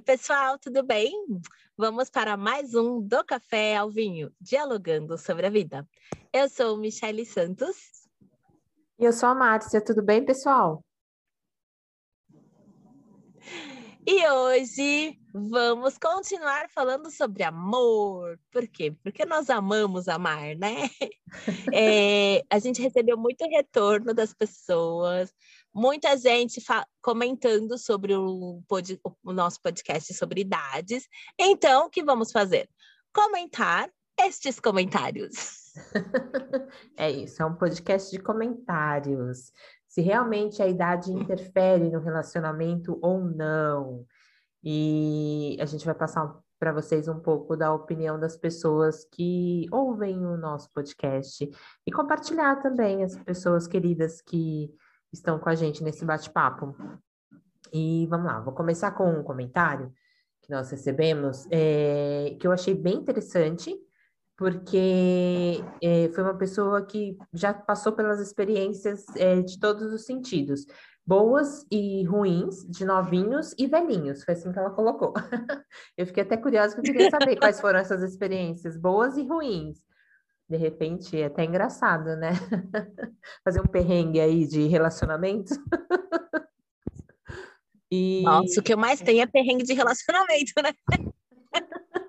Oi, 0.00 0.02
pessoal, 0.02 0.58
tudo 0.58 0.82
bem? 0.82 1.12
Vamos 1.76 2.08
para 2.08 2.34
mais 2.34 2.74
um 2.74 3.02
do 3.02 3.22
Café 3.22 3.76
ao 3.76 3.90
Vinho, 3.90 4.32
dialogando 4.40 5.18
sobre 5.18 5.46
a 5.46 5.50
vida. 5.50 5.86
Eu 6.32 6.48
sou 6.48 6.78
Michele 6.78 7.26
Santos. 7.26 7.76
E 8.98 9.04
eu 9.04 9.12
sou 9.12 9.28
a 9.28 9.34
Márcia, 9.34 9.78
tudo 9.84 10.02
bem, 10.02 10.24
pessoal? 10.24 10.82
E 14.12 14.28
hoje 14.28 15.16
vamos 15.32 15.96
continuar 15.96 16.68
falando 16.70 17.12
sobre 17.12 17.44
amor. 17.44 18.40
Por 18.50 18.66
quê? 18.66 18.90
Porque 19.04 19.24
nós 19.24 19.48
amamos 19.48 20.08
amar, 20.08 20.56
né? 20.56 20.90
É, 21.72 22.42
a 22.50 22.58
gente 22.58 22.82
recebeu 22.82 23.16
muito 23.16 23.48
retorno 23.48 24.12
das 24.12 24.34
pessoas, 24.34 25.32
muita 25.72 26.16
gente 26.16 26.60
comentando 27.00 27.78
sobre 27.78 28.16
o, 28.16 28.60
o 29.22 29.32
nosso 29.32 29.62
podcast 29.62 30.12
sobre 30.12 30.40
idades. 30.40 31.06
Então, 31.38 31.86
o 31.86 31.88
que 31.88 32.02
vamos 32.02 32.32
fazer? 32.32 32.68
Comentar 33.14 33.88
estes 34.18 34.58
comentários. 34.58 35.72
é 36.98 37.08
isso, 37.12 37.40
é 37.40 37.46
um 37.46 37.54
podcast 37.54 38.10
de 38.10 38.20
comentários 38.20 39.52
se 39.90 40.00
realmente 40.00 40.62
a 40.62 40.68
idade 40.68 41.12
interfere 41.12 41.90
no 41.90 41.98
relacionamento 41.98 42.96
ou 43.02 43.20
não. 43.20 44.06
E 44.62 45.56
a 45.60 45.64
gente 45.64 45.84
vai 45.84 45.96
passar 45.96 46.32
para 46.60 46.72
vocês 46.72 47.08
um 47.08 47.18
pouco 47.18 47.56
da 47.56 47.74
opinião 47.74 48.18
das 48.18 48.36
pessoas 48.36 49.04
que 49.10 49.66
ouvem 49.72 50.24
o 50.24 50.36
nosso 50.36 50.70
podcast 50.72 51.50
e 51.84 51.90
compartilhar 51.90 52.62
também 52.62 53.02
as 53.02 53.16
pessoas 53.16 53.66
queridas 53.66 54.22
que 54.22 54.72
estão 55.12 55.40
com 55.40 55.48
a 55.48 55.56
gente 55.56 55.82
nesse 55.82 56.04
bate-papo. 56.04 56.72
E 57.72 58.06
vamos 58.08 58.26
lá, 58.26 58.38
vou 58.38 58.54
começar 58.54 58.92
com 58.92 59.10
um 59.10 59.24
comentário 59.24 59.92
que 60.40 60.52
nós 60.52 60.70
recebemos, 60.70 61.48
é, 61.50 62.36
que 62.38 62.46
eu 62.46 62.52
achei 62.52 62.74
bem 62.74 62.98
interessante, 62.98 63.76
porque 64.40 65.62
é, 65.82 66.08
foi 66.14 66.24
uma 66.24 66.34
pessoa 66.34 66.80
que 66.86 67.14
já 67.30 67.52
passou 67.52 67.92
pelas 67.92 68.18
experiências 68.20 69.04
é, 69.14 69.42
de 69.42 69.60
todos 69.60 69.92
os 69.92 70.06
sentidos, 70.06 70.64
boas 71.06 71.66
e 71.70 72.04
ruins, 72.04 72.66
de 72.66 72.86
novinhos 72.86 73.54
e 73.58 73.66
velhinhos, 73.66 74.24
foi 74.24 74.32
assim 74.32 74.50
que 74.50 74.58
ela 74.58 74.70
colocou. 74.70 75.12
eu 75.94 76.06
fiquei 76.06 76.22
até 76.22 76.38
curiosa, 76.38 76.74
porque 76.74 76.88
eu 76.88 76.94
queria 76.94 77.10
saber 77.10 77.36
quais 77.36 77.60
foram 77.60 77.80
essas 77.80 78.02
experiências, 78.02 78.78
boas 78.78 79.18
e 79.18 79.28
ruins. 79.28 79.76
De 80.48 80.56
repente, 80.56 81.20
é 81.20 81.26
até 81.26 81.44
engraçado, 81.44 82.16
né? 82.16 82.30
Fazer 83.44 83.60
um 83.60 83.66
perrengue 83.66 84.20
aí 84.20 84.46
de 84.46 84.66
relacionamento. 84.68 85.52
e... 87.92 88.22
Nossa, 88.22 88.58
o 88.58 88.62
que 88.62 88.72
eu 88.72 88.78
mais 88.78 89.02
tenho 89.02 89.20
é 89.20 89.26
perrengue 89.26 89.64
de 89.64 89.74
relacionamento, 89.74 90.52
né? 90.62 90.72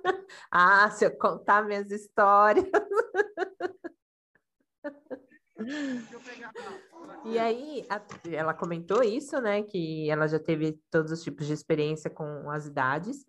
Ah, 0.52 0.90
se 0.92 1.06
eu 1.06 1.18
contar 1.18 1.64
minhas 1.64 1.92
histórias. 1.92 2.66
E 7.26 7.38
aí, 7.38 7.86
a, 7.90 8.02
ela 8.30 8.54
comentou 8.54 9.04
isso, 9.04 9.40
né? 9.40 9.64
Que 9.64 10.10
ela 10.10 10.28
já 10.28 10.40
teve 10.40 10.80
todos 10.90 11.12
os 11.12 11.24
tipos 11.24 11.46
de 11.48 11.54
experiência 11.54 12.10
com 12.10 12.50
as 12.50 12.66
idades. 12.66 13.26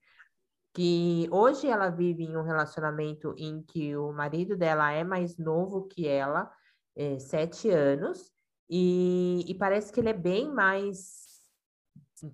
Que 0.75 1.29
hoje 1.31 1.67
ela 1.69 1.91
vive 1.91 2.25
em 2.25 2.37
um 2.37 2.43
relacionamento 2.43 3.35
em 3.37 3.63
que 3.63 3.95
o 3.97 4.13
marido 4.13 4.57
dela 4.57 4.91
é 4.91 5.05
mais 5.05 5.37
novo 5.37 5.87
que 5.87 6.09
ela, 6.09 6.51
é, 6.97 7.19
sete 7.19 7.69
anos, 7.69 8.33
e, 8.71 9.45
e 9.47 9.55
parece 9.55 9.93
que 9.93 10.01
ele 10.01 10.09
é 10.09 10.15
bem 10.15 10.51
mais. 10.51 11.27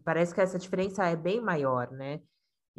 Parece 0.04 0.32
que 0.32 0.40
essa 0.40 0.58
diferença 0.58 1.04
é 1.04 1.16
bem 1.16 1.40
maior, 1.40 1.90
né? 1.90 2.20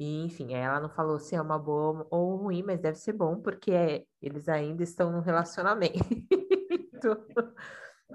E, 0.01 0.23
enfim, 0.23 0.53
ela 0.53 0.79
não 0.79 0.87
falou 0.87 1.19
se 1.19 1.35
é 1.35 1.41
uma 1.41 1.59
boa 1.59 2.07
ou 2.09 2.37
ruim, 2.37 2.63
mas 2.63 2.79
deve 2.79 2.97
ser 2.97 3.11
bom, 3.11 3.35
porque 3.41 3.69
é, 3.73 4.05
eles 4.21 4.47
ainda 4.47 4.81
estão 4.81 5.11
no 5.11 5.19
relacionamento. 5.19 5.99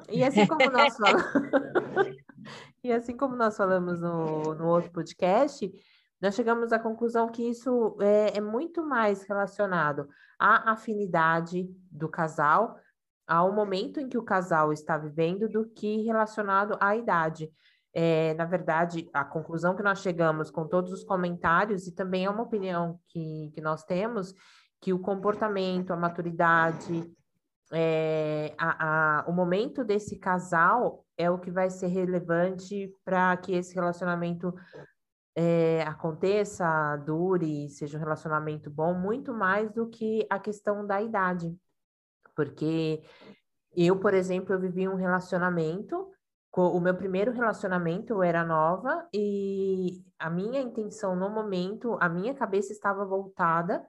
e 0.08 0.24
assim 0.24 0.46
como 0.46 0.70
nós 0.70 0.96
falamos, 0.96 1.26
e 2.82 2.90
assim 2.90 3.14
como 3.14 3.36
nós 3.36 3.54
falamos 3.54 4.00
no, 4.00 4.54
no 4.54 4.66
outro 4.66 4.90
podcast, 4.92 5.70
nós 6.22 6.34
chegamos 6.34 6.72
à 6.72 6.78
conclusão 6.78 7.28
que 7.28 7.46
isso 7.46 7.98
é, 8.00 8.38
é 8.38 8.40
muito 8.40 8.82
mais 8.82 9.22
relacionado 9.24 10.08
à 10.38 10.72
afinidade 10.72 11.68
do 11.90 12.08
casal, 12.08 12.78
ao 13.26 13.52
momento 13.52 14.00
em 14.00 14.08
que 14.08 14.16
o 14.16 14.24
casal 14.24 14.72
está 14.72 14.96
vivendo, 14.96 15.50
do 15.50 15.68
que 15.68 16.02
relacionado 16.02 16.78
à 16.80 16.96
idade 16.96 17.52
é, 17.94 18.34
na 18.34 18.44
verdade, 18.44 19.08
a 19.12 19.24
conclusão 19.24 19.76
que 19.76 19.82
nós 19.82 20.00
chegamos 20.00 20.50
com 20.50 20.66
todos 20.66 20.92
os 20.92 21.04
comentários, 21.04 21.86
e 21.86 21.94
também 21.94 22.24
é 22.24 22.30
uma 22.30 22.42
opinião 22.42 22.98
que, 23.08 23.50
que 23.54 23.60
nós 23.60 23.84
temos, 23.84 24.34
que 24.80 24.92
o 24.92 24.98
comportamento, 24.98 25.92
a 25.92 25.96
maturidade, 25.96 27.08
é, 27.72 28.52
a, 28.58 29.20
a, 29.20 29.24
o 29.28 29.32
momento 29.32 29.84
desse 29.84 30.18
casal 30.18 31.04
é 31.16 31.30
o 31.30 31.38
que 31.38 31.50
vai 31.50 31.70
ser 31.70 31.86
relevante 31.86 32.92
para 33.04 33.36
que 33.36 33.54
esse 33.54 33.74
relacionamento 33.74 34.52
é, 35.36 35.82
aconteça, 35.82 36.96
dure, 36.98 37.68
seja 37.68 37.96
um 37.96 38.00
relacionamento 38.00 38.70
bom, 38.70 38.92
muito 38.92 39.32
mais 39.32 39.72
do 39.72 39.88
que 39.88 40.26
a 40.28 40.38
questão 40.38 40.86
da 40.86 41.00
idade. 41.00 41.56
Porque 42.36 43.02
eu, 43.76 43.98
por 43.98 44.14
exemplo, 44.14 44.52
eu 44.52 44.60
vivi 44.60 44.88
um 44.88 44.96
relacionamento 44.96 46.13
o 46.62 46.80
meu 46.80 46.94
primeiro 46.94 47.32
relacionamento 47.32 48.22
era 48.22 48.44
nova 48.44 49.08
e 49.12 50.02
a 50.18 50.30
minha 50.30 50.60
intenção 50.60 51.16
no 51.16 51.28
momento, 51.28 51.98
a 52.00 52.08
minha 52.08 52.34
cabeça 52.34 52.72
estava 52.72 53.04
voltada 53.04 53.84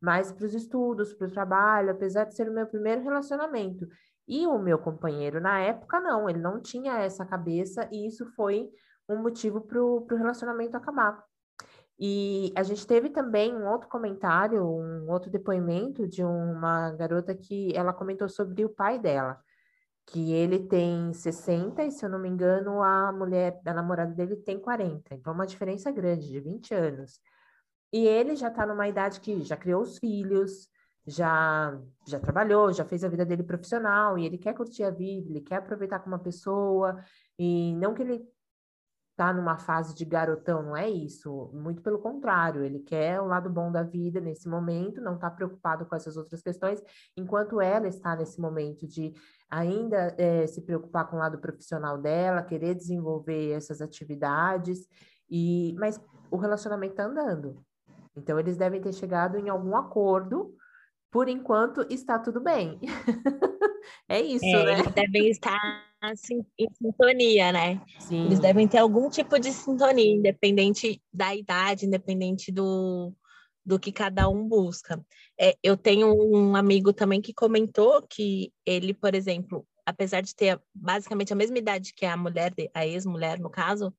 mais 0.00 0.32
para 0.32 0.44
os 0.44 0.54
estudos, 0.54 1.12
para 1.12 1.26
o 1.26 1.30
trabalho, 1.30 1.90
apesar 1.90 2.24
de 2.24 2.34
ser 2.34 2.48
o 2.48 2.52
meu 2.52 2.66
primeiro 2.66 3.02
relacionamento. 3.02 3.86
E 4.26 4.46
o 4.46 4.58
meu 4.58 4.78
companheiro 4.78 5.40
na 5.40 5.60
época 5.60 6.00
não, 6.00 6.28
ele 6.28 6.38
não 6.38 6.60
tinha 6.60 6.98
essa 6.98 7.24
cabeça 7.24 7.88
e 7.90 8.06
isso 8.06 8.26
foi 8.34 8.68
um 9.08 9.22
motivo 9.22 9.60
para 9.60 9.82
o 9.82 10.04
relacionamento 10.10 10.76
acabar. 10.76 11.24
E 11.98 12.52
a 12.56 12.62
gente 12.62 12.86
teve 12.86 13.10
também 13.10 13.54
um 13.54 13.66
outro 13.68 13.88
comentário, 13.88 14.64
um 14.64 15.10
outro 15.10 15.30
depoimento 15.30 16.06
de 16.06 16.22
uma 16.22 16.92
garota 16.92 17.34
que 17.34 17.74
ela 17.74 17.92
comentou 17.92 18.28
sobre 18.28 18.64
o 18.64 18.68
pai 18.68 18.98
dela 18.98 19.40
que 20.10 20.32
ele 20.32 20.58
tem 20.60 21.12
60 21.12 21.84
e, 21.84 21.90
se 21.90 22.04
eu 22.04 22.08
não 22.08 22.18
me 22.18 22.28
engano, 22.28 22.82
a 22.82 23.12
mulher, 23.12 23.60
a 23.64 23.74
namorada 23.74 24.14
dele 24.14 24.36
tem 24.36 24.58
40. 24.58 25.14
Então, 25.14 25.32
uma 25.32 25.46
diferença 25.46 25.90
grande, 25.90 26.28
de 26.28 26.40
20 26.40 26.74
anos. 26.74 27.20
E 27.92 28.06
ele 28.06 28.36
já 28.36 28.48
está 28.48 28.66
numa 28.66 28.88
idade 28.88 29.20
que 29.20 29.42
já 29.42 29.56
criou 29.56 29.82
os 29.82 29.98
filhos, 29.98 30.68
já, 31.06 31.78
já 32.06 32.20
trabalhou, 32.20 32.72
já 32.72 32.84
fez 32.84 33.04
a 33.04 33.08
vida 33.08 33.24
dele 33.24 33.42
profissional, 33.42 34.18
e 34.18 34.26
ele 34.26 34.38
quer 34.38 34.54
curtir 34.54 34.84
a 34.84 34.90
vida, 34.90 35.28
ele 35.30 35.40
quer 35.40 35.56
aproveitar 35.56 35.98
com 35.98 36.08
uma 36.08 36.18
pessoa, 36.18 37.02
e 37.38 37.74
não 37.76 37.94
que 37.94 38.02
ele 38.02 38.26
tá 39.18 39.32
numa 39.32 39.58
fase 39.58 39.92
de 39.96 40.04
garotão, 40.04 40.62
não 40.62 40.76
é 40.76 40.88
isso. 40.88 41.50
Muito 41.52 41.82
pelo 41.82 41.98
contrário, 41.98 42.62
ele 42.62 42.78
quer 42.78 43.20
o 43.20 43.26
lado 43.26 43.50
bom 43.50 43.72
da 43.72 43.82
vida 43.82 44.20
nesse 44.20 44.48
momento, 44.48 45.00
não 45.00 45.16
está 45.16 45.28
preocupado 45.28 45.84
com 45.84 45.96
essas 45.96 46.16
outras 46.16 46.40
questões, 46.40 46.80
enquanto 47.16 47.60
ela 47.60 47.88
está 47.88 48.14
nesse 48.14 48.40
momento 48.40 48.86
de 48.86 49.12
ainda 49.50 50.14
é, 50.16 50.46
se 50.46 50.62
preocupar 50.62 51.08
com 51.10 51.16
o 51.16 51.18
lado 51.18 51.36
profissional 51.38 51.98
dela, 51.98 52.44
querer 52.44 52.76
desenvolver 52.76 53.50
essas 53.50 53.80
atividades, 53.80 54.86
e 55.28 55.74
mas 55.80 56.00
o 56.30 56.36
relacionamento 56.36 56.92
está 56.92 57.04
andando. 57.06 57.60
Então, 58.16 58.38
eles 58.38 58.56
devem 58.56 58.80
ter 58.80 58.92
chegado 58.92 59.36
em 59.36 59.48
algum 59.48 59.76
acordo. 59.76 60.54
Por 61.10 61.28
enquanto, 61.28 61.84
está 61.90 62.20
tudo 62.20 62.40
bem. 62.40 62.78
é 64.08 64.20
isso, 64.20 64.44
é, 64.44 64.76
né? 64.76 64.82
Devem 64.94 65.28
estar 65.28 65.87
em 66.58 66.68
sintonia, 66.74 67.52
né? 67.52 67.80
Sim. 67.98 68.26
Eles 68.26 68.38
devem 68.38 68.68
ter 68.68 68.78
algum 68.78 69.10
tipo 69.10 69.38
de 69.38 69.52
sintonia, 69.52 70.14
independente 70.14 71.02
da 71.12 71.34
idade, 71.34 71.86
independente 71.86 72.52
do, 72.52 73.12
do 73.64 73.78
que 73.78 73.90
cada 73.90 74.28
um 74.28 74.48
busca. 74.48 75.04
É, 75.38 75.56
eu 75.62 75.76
tenho 75.76 76.14
um 76.14 76.54
amigo 76.54 76.92
também 76.92 77.20
que 77.20 77.34
comentou 77.34 78.02
que 78.02 78.52
ele, 78.64 78.94
por 78.94 79.14
exemplo, 79.14 79.66
apesar 79.84 80.20
de 80.20 80.34
ter 80.34 80.60
basicamente 80.74 81.32
a 81.32 81.36
mesma 81.36 81.58
idade 81.58 81.92
que 81.94 82.06
a 82.06 82.16
mulher, 82.16 82.52
a 82.74 82.86
ex-mulher 82.86 83.40
no 83.40 83.50
caso, 83.50 83.92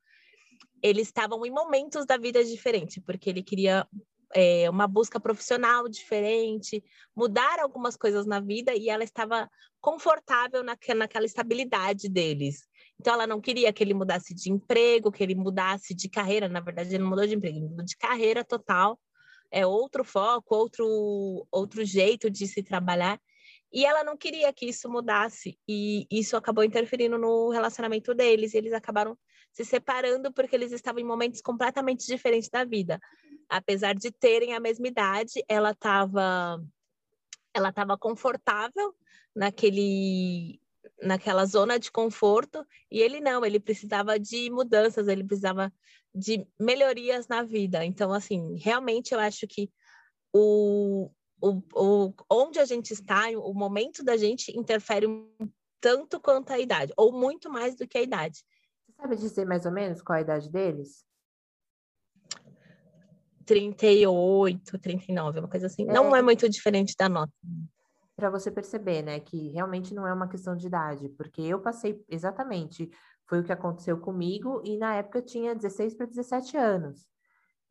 eles 0.81 1.07
estavam 1.07 1.45
em 1.45 1.51
momentos 1.51 2.05
da 2.05 2.17
vida 2.17 2.43
diferentes, 2.43 3.01
porque 3.05 3.29
ele 3.29 3.43
queria 3.43 3.85
é, 4.33 4.69
uma 4.69 4.87
busca 4.87 5.19
profissional 5.19 5.87
diferente, 5.87 6.83
mudar 7.15 7.59
algumas 7.59 7.95
coisas 7.95 8.25
na 8.25 8.39
vida 8.39 8.73
e 8.75 8.89
ela 8.89 9.03
estava 9.03 9.49
confortável 9.81 10.63
naquela, 10.63 10.99
naquela 10.99 11.25
estabilidade 11.25 12.09
deles. 12.09 12.67
Então, 12.99 13.13
ela 13.13 13.25
não 13.25 13.39
queria 13.39 13.71
que 13.71 13.83
ele 13.83 13.93
mudasse 13.93 14.33
de 14.33 14.51
emprego, 14.51 15.11
que 15.11 15.23
ele 15.23 15.35
mudasse 15.35 15.93
de 15.93 16.09
carreira. 16.09 16.49
Na 16.49 16.59
verdade, 16.59 16.89
ele 16.89 17.03
não 17.03 17.09
mudou 17.09 17.25
de 17.25 17.35
emprego, 17.35 17.57
ele 17.57 17.69
mudou 17.69 17.85
de 17.85 17.97
carreira 17.97 18.43
total. 18.43 18.99
É 19.49 19.65
outro 19.65 20.03
foco, 20.03 20.53
outro, 20.53 21.47
outro 21.49 21.83
jeito 21.83 22.29
de 22.29 22.45
se 22.45 22.61
trabalhar. 22.61 23.19
E 23.71 23.85
ela 23.85 24.03
não 24.03 24.17
queria 24.17 24.51
que 24.51 24.65
isso 24.65 24.89
mudasse, 24.89 25.57
e 25.67 26.07
isso 26.09 26.35
acabou 26.35 26.63
interferindo 26.63 27.17
no 27.17 27.49
relacionamento 27.49 28.15
deles, 28.15 28.53
e 28.53 28.57
eles 28.57 28.73
acabaram 28.73 29.17
se 29.51 29.63
separando 29.63 30.33
porque 30.33 30.55
eles 30.55 30.71
estavam 30.71 30.99
em 30.99 31.05
momentos 31.05 31.41
completamente 31.41 32.05
diferentes 32.05 32.49
da 32.49 32.63
vida. 32.63 32.99
Apesar 33.49 33.95
de 33.95 34.11
terem 34.11 34.53
a 34.53 34.59
mesma 34.59 34.87
idade, 34.87 35.43
ela 35.47 35.71
estava 35.71 36.63
ela 37.53 37.69
estava 37.69 37.97
confortável 37.97 38.93
naquele 39.35 40.61
naquela 41.01 41.45
zona 41.45 41.79
de 41.79 41.91
conforto 41.91 42.65
e 42.91 42.99
ele 42.99 43.19
não, 43.19 43.45
ele 43.45 43.59
precisava 43.59 44.19
de 44.19 44.49
mudanças, 44.49 45.07
ele 45.07 45.23
precisava 45.23 45.71
de 46.13 46.45
melhorias 46.59 47.27
na 47.27 47.43
vida. 47.43 47.85
Então, 47.85 48.11
assim, 48.11 48.57
realmente 48.57 49.13
eu 49.13 49.19
acho 49.19 49.47
que 49.47 49.71
o, 50.33 51.09
o, 51.41 51.61
o 51.73 52.13
onde 52.29 52.59
a 52.59 52.65
gente 52.65 52.91
está, 52.91 53.29
o 53.29 53.53
momento 53.53 54.03
da 54.03 54.17
gente 54.17 54.57
interfere 54.57 55.07
tanto 55.79 56.19
quanto 56.19 56.51
a 56.51 56.59
idade, 56.59 56.93
ou 56.97 57.11
muito 57.11 57.49
mais 57.49 57.75
do 57.75 57.87
que 57.87 57.97
a 57.97 58.01
idade. 58.01 58.43
Você 58.85 58.93
sabe 59.01 59.15
dizer 59.15 59.45
mais 59.45 59.65
ou 59.65 59.71
menos 59.71 60.01
qual 60.01 60.17
a 60.17 60.21
idade 60.21 60.49
deles? 60.49 61.05
38, 63.49 64.77
39, 64.77 65.39
uma 65.39 65.47
coisa 65.47 65.65
assim. 65.65 65.89
É... 65.89 65.91
Não 65.91 66.15
é 66.15 66.21
muito 66.21 66.47
diferente 66.47 66.93
da 66.95 67.09
nota 67.09 67.33
para 68.15 68.29
você 68.29 68.51
perceber, 68.51 69.01
né, 69.01 69.21
que 69.21 69.47
realmente 69.47 69.93
não 69.93 70.05
é 70.05 70.13
uma 70.13 70.27
questão 70.27 70.53
de 70.53 70.67
idade, 70.67 71.07
porque 71.07 71.41
eu 71.41 71.57
passei 71.57 72.03
exatamente, 72.09 72.91
foi 73.25 73.39
o 73.39 73.43
que 73.45 73.53
aconteceu 73.53 73.97
comigo 73.97 74.61
e 74.65 74.77
na 74.77 74.95
época 74.95 75.21
tinha 75.21 75.55
16 75.55 75.93
para 75.93 76.05
17 76.05 76.57
anos. 76.57 77.07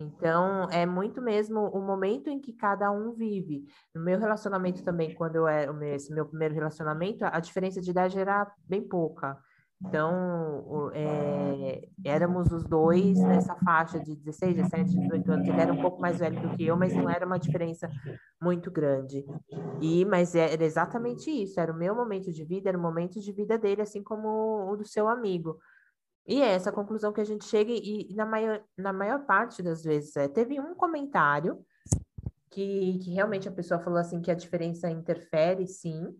Então, 0.01 0.67
é 0.71 0.87
muito 0.87 1.21
mesmo 1.21 1.61
o 1.69 1.83
momento 1.83 2.31
em 2.31 2.41
que 2.41 2.55
cada 2.55 2.91
um 2.91 3.13
vive. 3.13 3.67
No 3.95 4.01
meu 4.01 4.19
relacionamento 4.19 4.83
também, 4.83 5.15
quando 5.15 5.37
eu 5.37 5.47
era 5.47 5.71
esse 5.95 6.15
meu 6.15 6.25
primeiro 6.25 6.55
relacionamento, 6.55 7.27
a 7.27 7.41
diferença 7.41 7.81
de 7.81 7.91
idade 7.91 8.19
era 8.19 8.51
bem 8.65 8.81
pouca. 8.81 9.37
Então, 9.81 10.91
é, 10.93 11.89
éramos 12.05 12.51
os 12.51 12.65
dois 12.65 13.17
nessa 13.21 13.55
faixa 13.57 14.01
de 14.01 14.17
16, 14.17 14.57
17, 14.57 14.99
18 14.99 15.33
anos. 15.33 15.49
Ele 15.49 15.61
era 15.61 15.73
um 15.73 15.81
pouco 15.81 16.01
mais 16.01 16.19
velho 16.19 16.41
do 16.41 16.57
que 16.57 16.67
eu, 16.67 16.77
mas 16.77 16.93
não 16.95 17.09
era 17.09 17.25
uma 17.25 17.39
diferença 17.39 17.89
muito 18.43 18.71
grande. 18.71 19.25
E, 19.81 20.05
mas 20.05 20.35
era 20.35 20.65
exatamente 20.65 21.31
isso, 21.31 21.61
era 21.61 21.73
o 21.73 21.77
meu 21.77 21.95
momento 21.95 22.33
de 22.33 22.45
vida, 22.45 22.69
era 22.69 22.79
o 22.79 22.83
momento 22.83 23.21
de 23.21 23.33
vida 23.33 23.57
dele, 23.57 23.83
assim 23.83 24.03
como 24.03 24.69
o 24.69 24.77
do 24.77 24.85
seu 24.85 25.09
amigo. 25.09 25.59
E 26.27 26.43
é 26.43 26.49
essa 26.49 26.73
conclusão 26.73 27.13
que 27.13 27.21
a 27.21 27.25
gente 27.25 27.45
chega, 27.45 27.71
e, 27.71 28.11
e 28.11 28.15
na, 28.15 28.27
maior, 28.27 28.61
na 28.77 28.93
maior 28.93 29.25
parte 29.25 29.63
das 29.63 29.85
vezes, 29.85 30.15
é, 30.17 30.29
teve 30.29 30.61
um 30.61 30.75
comentário 30.75 31.65
que, 32.51 32.99
que 32.99 33.13
realmente 33.13 33.49
a 33.49 33.53
pessoa 33.53 33.81
falou 33.81 33.99
assim 33.99 34.21
que 34.21 34.31
a 34.31 34.35
diferença 34.35 34.91
interfere, 34.91 35.67
sim, 35.67 36.15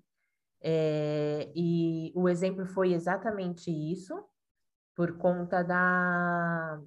é, 0.61 1.51
e 1.55 2.13
o 2.15 2.29
exemplo 2.29 2.67
foi 2.67 2.93
exatamente 2.93 3.71
isso, 3.71 4.15
por 4.95 5.17
conta 5.17 5.63
da. 5.63 6.81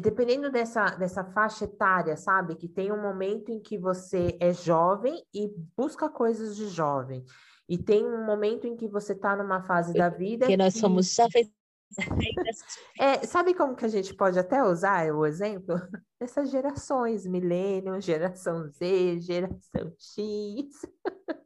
Dependendo 0.00 0.50
dessa, 0.50 0.90
dessa 0.96 1.24
faixa 1.24 1.64
etária, 1.64 2.16
sabe? 2.16 2.56
Que 2.56 2.68
tem 2.68 2.90
um 2.90 3.00
momento 3.00 3.50
em 3.50 3.60
que 3.60 3.78
você 3.78 4.36
é 4.40 4.52
jovem 4.52 5.24
e 5.32 5.52
busca 5.76 6.08
coisas 6.08 6.56
de 6.56 6.68
jovem. 6.68 7.24
E 7.68 7.78
tem 7.78 8.04
um 8.04 8.24
momento 8.24 8.66
em 8.66 8.76
que 8.76 8.88
você 8.88 9.12
está 9.12 9.36
numa 9.36 9.62
fase 9.62 9.92
da 9.92 10.08
vida. 10.08 10.46
Que 10.46 10.56
nós 10.56 10.74
somos 10.74 11.12
jovens. 11.14 11.50
É, 12.98 13.24
sabe 13.24 13.54
como 13.54 13.76
que 13.76 13.84
a 13.84 13.88
gente 13.88 14.14
pode 14.14 14.36
até 14.36 14.62
usar 14.62 15.12
o 15.12 15.24
exemplo? 15.24 15.76
Essas 16.18 16.50
gerações, 16.50 17.24
milênio, 17.24 18.00
geração 18.00 18.68
Z, 18.68 19.20
geração 19.20 19.94
X. 19.96 20.86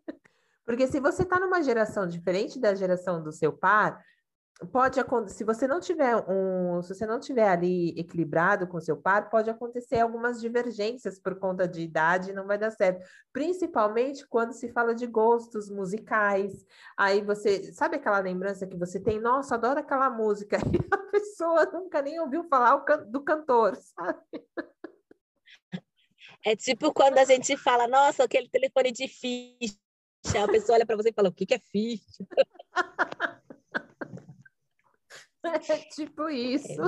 Porque 0.69 0.87
se 0.87 1.00
você 1.00 1.23
está 1.23 1.41
numa 1.41 1.62
geração 1.62 2.06
diferente 2.06 2.61
da 2.61 2.75
geração 2.75 3.23
do 3.23 3.32
seu 3.32 3.50
par, 3.50 4.05
pode 4.70 5.00
se 5.29 5.43
você 5.43 5.67
não 5.67 5.81
tiver 5.81 6.15
um, 6.29 6.82
se 6.82 6.94
você 6.94 7.06
não 7.06 7.19
tiver 7.19 7.49
ali 7.49 7.99
equilibrado 7.99 8.67
com 8.67 8.79
seu 8.79 8.94
par, 8.94 9.31
pode 9.31 9.49
acontecer 9.49 9.99
algumas 9.99 10.38
divergências 10.38 11.19
por 11.19 11.37
conta 11.38 11.67
de 11.67 11.81
idade, 11.81 12.35
não 12.35 12.47
vai 12.47 12.59
dar 12.59 12.70
certo. 12.70 13.03
Principalmente 13.32 14.29
quando 14.29 14.53
se 14.53 14.69
fala 14.69 14.94
de 14.94 15.06
gostos 15.06 15.70
musicais. 15.70 16.67
Aí 16.99 17.23
você, 17.23 17.73
sabe 17.73 17.97
aquela 17.97 18.19
lembrança 18.19 18.67
que 18.67 18.76
você 18.76 19.00
tem, 19.00 19.19
nossa, 19.19 19.55
adoro 19.55 19.81
aquela 19.81 20.11
música, 20.11 20.59
e 20.71 20.87
a 20.91 20.99
pessoa 20.99 21.64
nunca 21.64 22.03
nem 22.03 22.21
ouviu 22.21 22.44
falar 22.44 22.76
do 23.06 23.23
cantor, 23.23 23.75
sabe? 23.75 24.21
É 26.44 26.55
tipo 26.55 26.93
quando 26.93 27.17
a 27.17 27.25
gente 27.25 27.56
fala, 27.56 27.88
nossa, 27.88 28.25
aquele 28.25 28.50
telefone 28.50 28.93
de 28.93 29.09
a 30.43 30.49
pessoa 30.49 30.76
olha 30.76 30.87
para 30.87 30.97
você 30.97 31.11
e 31.11 31.15
fala: 31.15 31.29
o 31.29 31.32
que, 31.32 31.47
que 31.47 31.55
é 31.55 31.59
ficha? 31.59 32.26
É 35.44 35.79
tipo 35.94 36.29
isso. 36.29 36.82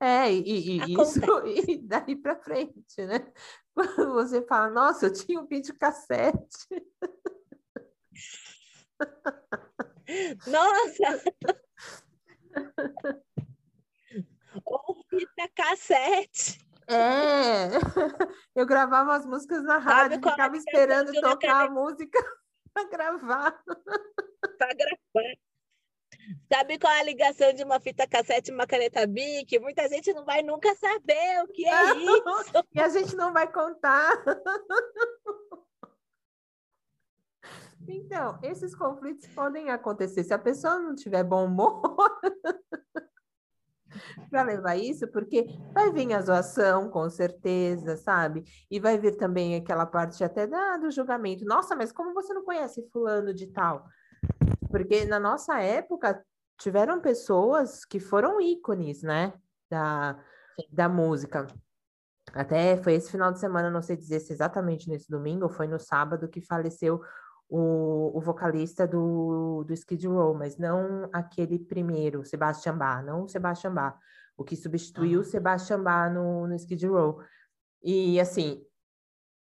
É, 0.00 0.26
é 0.26 0.32
e, 0.32 0.78
e 0.78 0.94
isso, 0.94 1.20
e 1.68 1.76
daí 1.78 2.16
para 2.16 2.36
frente, 2.36 3.04
né? 3.04 3.32
Quando 3.74 4.12
você 4.12 4.42
fala, 4.42 4.70
nossa, 4.70 5.06
eu 5.06 5.12
tinha 5.12 5.40
um 5.40 5.46
vídeo 5.46 5.76
cassete. 5.78 6.68
Nossa! 10.46 11.24
Ou 14.64 15.04
fita 15.08 15.48
cassete. 15.54 16.60
É, 16.88 17.68
eu 18.54 18.66
gravava 18.66 19.14
as 19.14 19.26
músicas 19.26 19.62
na 19.62 19.78
rádio, 19.78 20.16
ficava 20.16 20.56
esperando 20.56 21.12
tocar 21.20 21.66
a 21.66 21.70
música 21.70 22.18
para 22.74 22.88
gravar. 22.88 23.62
Para 24.58 24.74
gravar. 24.74 25.36
Sabe 26.52 26.78
qual 26.78 26.92
é 26.92 27.00
a 27.00 27.04
ligação 27.04 27.52
de 27.52 27.64
uma 27.64 27.80
fita 27.80 28.06
cassete 28.06 28.50
e 28.50 28.54
uma 28.54 28.66
caneta 28.66 29.06
Bic? 29.06 29.58
Muita 29.58 29.88
gente 29.88 30.12
não 30.12 30.24
vai 30.24 30.42
nunca 30.42 30.74
saber 30.76 31.42
o 31.42 31.48
que 31.48 31.66
é 31.66 31.96
isso. 31.96 32.64
E 32.74 32.80
a 32.80 32.88
gente 32.88 33.16
não 33.16 33.32
vai 33.32 33.50
contar. 33.50 34.12
Então, 37.88 38.38
esses 38.42 38.74
conflitos 38.74 39.26
podem 39.28 39.70
acontecer. 39.70 40.22
Se 40.22 40.32
a 40.32 40.38
pessoa 40.38 40.78
não 40.78 40.94
tiver 40.94 41.24
bom 41.24 41.46
humor, 41.46 41.82
para 44.30 44.42
levar 44.42 44.76
isso, 44.76 45.06
porque 45.08 45.46
vai 45.72 45.92
vir 45.92 46.12
a 46.12 46.20
zoação, 46.20 46.88
com 46.88 47.08
certeza, 47.08 47.96
sabe? 47.96 48.44
E 48.70 48.80
vai 48.80 48.98
vir 48.98 49.16
também 49.16 49.56
aquela 49.56 49.86
parte 49.86 50.22
até 50.22 50.46
da, 50.46 50.76
do 50.76 50.90
julgamento. 50.90 51.44
Nossa, 51.44 51.74
mas 51.76 51.92
como 51.92 52.14
você 52.14 52.32
não 52.32 52.44
conhece 52.44 52.88
fulano 52.92 53.32
de 53.32 53.46
tal? 53.48 53.84
Porque 54.70 55.04
na 55.04 55.20
nossa 55.20 55.60
época 55.60 56.24
tiveram 56.58 57.00
pessoas 57.00 57.84
que 57.84 57.98
foram 58.00 58.40
ícones, 58.40 59.02
né? 59.02 59.32
Da, 59.70 60.18
da 60.70 60.88
música. 60.88 61.46
Até 62.32 62.76
foi 62.76 62.94
esse 62.94 63.10
final 63.10 63.32
de 63.32 63.40
semana, 63.40 63.70
não 63.70 63.82
sei 63.82 63.96
dizer 63.96 64.20
se 64.20 64.32
exatamente 64.32 64.88
nesse 64.88 65.10
domingo 65.10 65.44
ou 65.44 65.50
foi 65.50 65.66
no 65.66 65.78
sábado 65.78 66.28
que 66.28 66.40
faleceu 66.40 67.00
o, 67.54 68.16
o 68.16 68.20
vocalista 68.22 68.88
do, 68.88 69.62
do 69.64 69.74
Skid 69.74 70.06
Row, 70.08 70.32
mas 70.32 70.56
não 70.56 71.10
aquele 71.12 71.58
primeiro, 71.58 72.24
Sebastian 72.24 72.78
Bach, 72.78 73.04
não 73.04 73.24
o 73.24 73.28
Sebastian 73.28 73.74
Bach, 73.74 73.98
o 74.38 74.42
que 74.42 74.56
substituiu 74.56 75.20
o 75.20 75.24
Sebastian 75.24 75.82
Bach 75.82 76.10
no, 76.10 76.46
no 76.46 76.54
Skid 76.54 76.86
Row. 76.86 77.20
E 77.82 78.18
assim, 78.18 78.64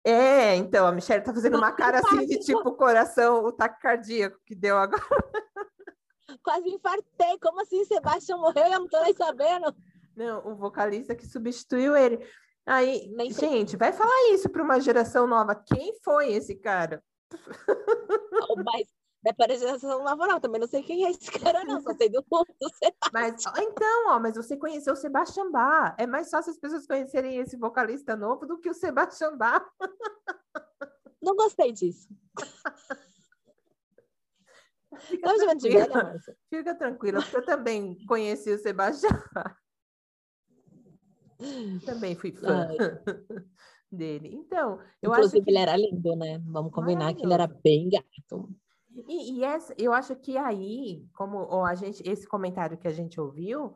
é, 0.04 0.58
então, 0.58 0.86
a 0.86 0.92
Michelle 0.92 1.24
tá 1.24 1.34
fazendo 1.34 1.58
uma 1.58 1.72
cara 1.72 2.00
assim 2.00 2.26
de 2.26 2.40
tipo 2.40 2.76
coração, 2.76 3.46
o 3.46 3.52
taque 3.54 3.80
cardíaco 3.80 4.38
que 4.46 4.56
deu 4.56 4.78
agora. 4.78 5.02
Quase 6.44 6.68
infartei, 6.68 7.40
como 7.42 7.62
assim 7.62 7.86
Sebastian 7.86 8.38
morreu 8.38 8.68
e 8.68 8.74
eu 8.74 8.80
não 8.82 8.90
tô 8.90 9.02
nem 9.04 9.14
sabendo? 9.14 9.74
Não, 10.18 10.52
o 10.52 10.56
vocalista 10.56 11.16
que 11.16 11.26
substituiu 11.26 11.96
ele. 11.96 12.20
Aí, 12.66 13.10
gente, 13.30 13.78
vai 13.78 13.94
falar 13.94 14.34
isso 14.34 14.50
para 14.50 14.64
uma 14.64 14.82
geração 14.82 15.26
nova. 15.26 15.56
Quem 15.56 15.94
foi 16.04 16.34
esse 16.34 16.56
cara? 16.56 17.02
Mas 18.66 18.88
da 19.24 19.56
geração 19.56 20.04
laboral, 20.04 20.40
também 20.40 20.60
não 20.60 20.68
sei 20.68 20.82
quem 20.82 21.06
é 21.06 21.12
esse 21.12 21.32
cara, 21.32 21.64
não, 21.64 21.80
só 21.82 21.94
sei 21.94 22.10
do, 22.10 22.22
do 22.22 22.70
Sebastião. 22.74 23.12
Mas, 23.14 23.46
então, 23.60 24.08
ó, 24.10 24.20
mas 24.20 24.36
você 24.36 24.58
conheceu 24.58 24.94
o 24.94 24.96
Sebastião 24.96 25.52
Bach. 25.52 25.94
É 26.00 26.08
mais 26.08 26.30
fácil 26.30 26.52
as 26.52 26.58
pessoas 26.58 26.88
conhecerem 26.88 27.38
esse 27.38 27.56
vocalista 27.56 28.16
novo 28.16 28.48
do 28.48 28.60
que 28.60 28.70
o 28.70 28.74
Sebastião 28.74 29.38
Bach. 29.38 29.64
Não 31.22 31.36
gostei 31.36 31.72
disso. 31.72 32.10
Fica, 35.02 35.36
tranquila, 35.36 36.16
fica 36.50 36.76
tranquila, 36.76 37.22
porque 37.22 37.38
eu 37.38 37.46
também 37.46 38.04
conheci 38.08 38.52
o 38.52 38.58
Sebastião. 38.58 39.12
Também 41.86 42.16
fui 42.16 42.32
fã. 42.32 42.68
Ai 42.70 42.78
dele. 43.96 44.30
Então, 44.34 44.80
eu 45.02 45.12
Inclusive, 45.12 45.38
acho 45.38 45.46
que... 45.46 45.52
ele 45.52 45.60
era 45.60 45.76
lindo, 45.76 46.16
né? 46.16 46.42
Vamos 46.46 46.72
combinar 46.72 47.14
que 47.14 47.24
ele 47.24 47.34
era 47.34 47.48
bem 47.48 47.90
gato. 47.90 48.50
E, 49.08 49.38
e 49.38 49.44
essa, 49.44 49.74
eu 49.78 49.94
acho 49.94 50.16
que 50.16 50.38
aí, 50.38 51.06
como 51.14 51.66
a 51.66 51.76
gente, 51.76 52.02
esse 52.08 52.28
comentário 52.28 52.78
que 52.78 52.88
a 52.88 52.94
gente 52.94 53.20
ouviu, 53.20 53.76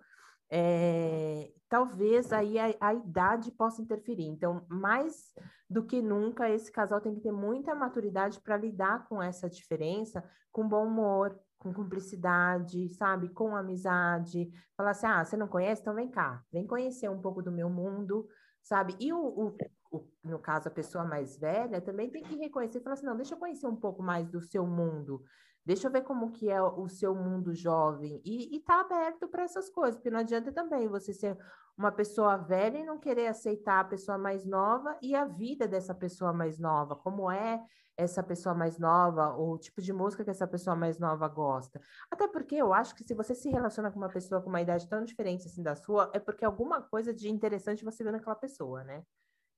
é, 0.50 1.52
talvez 1.70 2.32
aí 2.32 2.60
a, 2.60 2.74
a, 2.80 2.94
idade 2.94 3.52
possa 3.52 3.82
interferir. 3.82 4.26
Então, 4.26 4.66
mais 4.70 5.34
do 5.70 5.84
que 5.84 6.02
nunca, 6.02 6.50
esse 6.50 6.72
casal 6.72 7.02
tem 7.02 7.16
que 7.16 7.22
ter 7.22 7.32
muita 7.32 7.74
maturidade 7.74 8.40
para 8.42 8.58
lidar 8.58 9.08
com 9.08 9.22
essa 9.22 9.50
diferença, 9.50 10.24
com 10.52 10.68
bom 10.68 10.86
humor, 10.86 11.38
com 11.58 11.74
cumplicidade, 11.74 12.90
sabe? 12.90 13.30
Com 13.30 13.56
amizade. 13.56 14.52
Falar 14.78 14.92
assim, 14.92 15.08
ah, 15.08 15.26
você 15.26 15.36
não 15.36 15.48
conhece? 15.48 15.82
Então 15.82 15.96
vem 15.96 16.10
cá, 16.10 16.44
vem 16.52 16.68
conhecer 16.68 17.10
um 17.10 17.22
pouco 17.22 17.42
do 17.42 17.52
meu 17.52 17.70
mundo, 17.70 18.28
sabe? 18.66 18.96
E 19.00 19.14
o, 19.14 19.20
o, 19.20 19.58
o, 19.92 20.08
no 20.24 20.40
caso, 20.40 20.68
a 20.68 20.72
pessoa 20.72 21.06
mais 21.06 21.38
velha 21.38 21.80
também 21.80 22.10
tem 22.10 22.24
que 22.24 22.36
reconhecer 22.36 22.80
e 22.80 22.82
falar 22.82 22.96
assim, 22.96 23.06
não, 23.06 23.16
deixa 23.16 23.36
eu 23.36 23.40
conhecer 23.40 23.68
um 23.68 23.76
pouco 23.76 24.02
mais 24.02 24.28
do 24.28 24.42
seu 24.42 24.66
mundo. 24.66 25.24
Deixa 25.66 25.88
eu 25.88 25.92
ver 25.92 26.04
como 26.04 26.32
que 26.32 26.50
é 26.50 26.62
o 26.62 26.88
seu 26.88 27.16
mundo 27.16 27.54
jovem. 27.54 28.22
E, 28.24 28.56
e 28.56 28.60
tá 28.60 28.82
aberto 28.82 29.28
para 29.28 29.44
essas 29.44 29.70
coisas, 29.70 29.96
porque 29.96 30.12
não 30.12 30.20
adianta 30.20 30.52
também 30.52 30.88
você 30.88 31.12
ser 31.12 31.38
uma 31.78 31.92
pessoa 31.92 32.38
velha 32.38 32.78
e 32.78 32.86
não 32.86 33.00
querer 33.00 33.28
aceitar 33.28 33.80
a 33.80 33.84
pessoa 33.84 34.18
mais 34.18 34.46
nova 34.46 34.98
e 35.02 35.16
a 35.16 35.26
vida 35.26 35.68
dessa 35.68 35.94
pessoa 35.94 36.32
mais 36.32 36.60
nova, 36.60 36.96
como 36.96 37.30
é 37.32 37.62
essa 37.98 38.22
pessoa 38.22 38.54
mais 38.54 38.78
nova, 38.78 39.36
o 39.38 39.58
tipo 39.58 39.82
de 39.82 39.92
música 39.92 40.24
que 40.24 40.30
essa 40.30 40.48
pessoa 40.48 40.76
mais 40.76 41.00
nova 41.00 41.28
gosta. 41.28 41.82
Até 42.12 42.28
porque 42.28 42.56
eu 42.56 42.74
acho 42.74 42.94
que 42.96 43.04
se 43.04 43.14
você 43.14 43.34
se 43.34 43.50
relaciona 43.50 43.90
com 43.92 43.98
uma 43.98 44.10
pessoa 44.10 44.42
com 44.42 44.50
uma 44.50 44.62
idade 44.62 44.88
tão 44.88 45.04
diferente 45.04 45.48
assim 45.48 45.64
da 45.64 45.76
sua, 45.76 46.12
é 46.14 46.20
porque 46.20 46.46
alguma 46.46 46.82
coisa 46.82 47.14
de 47.14 47.30
interessante 47.30 47.84
você 47.86 48.04
vê 48.04 48.12
naquela 48.12 48.36
pessoa, 48.36 48.84
né? 48.84 49.04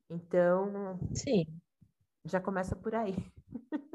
Então, 0.09 0.97
sim. 1.13 1.45
Já 2.25 2.39
começa 2.41 2.75
por 2.75 2.93
aí. 2.93 3.15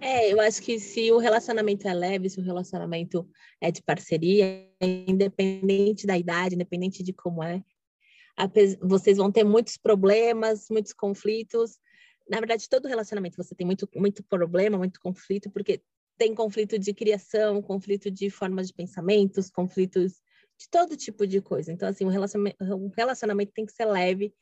É, 0.00 0.30
eu 0.30 0.38
acho 0.40 0.60
que 0.60 0.78
se 0.78 1.10
o 1.12 1.18
relacionamento 1.18 1.88
é 1.88 1.94
leve, 1.94 2.28
se 2.28 2.38
o 2.38 2.42
relacionamento 2.42 3.26
é 3.60 3.70
de 3.70 3.82
parceria, 3.82 4.68
independente 4.80 6.06
da 6.06 6.18
idade, 6.18 6.54
independente 6.54 7.02
de 7.02 7.12
como 7.12 7.42
é, 7.42 7.62
vocês 8.82 9.16
vão 9.16 9.30
ter 9.30 9.44
muitos 9.44 9.76
problemas, 9.76 10.66
muitos 10.70 10.92
conflitos. 10.92 11.78
Na 12.28 12.38
verdade, 12.38 12.68
todo 12.68 12.88
relacionamento 12.88 13.36
você 13.36 13.54
tem 13.54 13.66
muito, 13.66 13.88
muito 13.94 14.22
problema, 14.24 14.76
muito 14.76 15.00
conflito, 15.00 15.50
porque 15.50 15.82
tem 16.18 16.34
conflito 16.34 16.78
de 16.78 16.92
criação, 16.92 17.62
conflito 17.62 18.10
de 18.10 18.30
formas 18.30 18.68
de 18.68 18.74
pensamentos, 18.74 19.50
conflitos 19.50 20.22
de 20.58 20.68
todo 20.70 20.96
tipo 20.96 21.26
de 21.26 21.40
coisa. 21.40 21.72
Então, 21.72 21.88
assim, 21.88 22.04
o 22.04 22.08
relacionamento, 22.08 22.56
o 22.62 22.92
relacionamento 22.96 23.52
tem 23.52 23.66
que 23.66 23.72
ser 23.72 23.86
leve, 23.86 24.34